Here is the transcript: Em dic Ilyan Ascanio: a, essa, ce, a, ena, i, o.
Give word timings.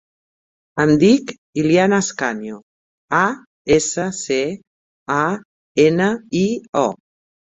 Em 0.83 0.91
dic 1.01 1.33
Ilyan 1.63 1.93
Ascanio: 1.97 2.55
a, 3.19 3.21
essa, 3.77 4.05
ce, 4.21 4.39
a, 5.19 5.21
ena, 5.87 6.09
i, 6.43 6.45
o. 6.85 6.87